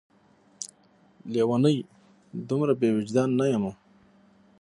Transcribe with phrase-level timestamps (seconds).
[1.33, 1.77] لېونۍ!
[2.49, 3.71] دومره بې وجدان نه یمه